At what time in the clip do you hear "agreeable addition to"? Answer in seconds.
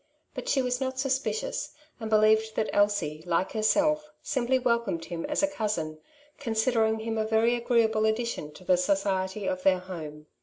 7.53-8.63